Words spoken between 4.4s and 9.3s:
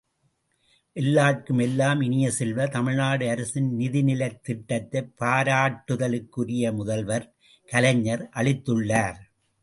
திட்டத்தை, பாராட்டுதலுக்குரிய முதல்வர் கலைஞர் அளித்துள்ளார்.